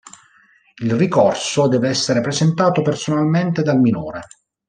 Il 0.81 0.95
ricorso 0.95 1.67
deve 1.67 1.89
essere 1.89 2.21
presentato 2.21 2.81
personalmente 2.81 3.61
dal 3.61 3.77
minore. 3.77 4.21